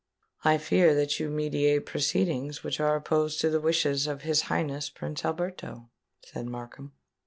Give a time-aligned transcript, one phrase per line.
[0.43, 4.89] "I fear that you meditate proceedings which are opposed to the wishes of his Highness
[4.89, 5.91] Prince Alberto,"
[6.25, 6.93] said Markham.